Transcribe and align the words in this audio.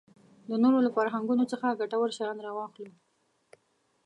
د 0.49 0.51
نورو 0.63 0.77
له 0.85 0.89
فرهنګونو 0.95 1.43
څخه 1.51 1.77
ګټور 1.79 2.09
شیان 2.17 2.37
راواخلو. 2.45 2.93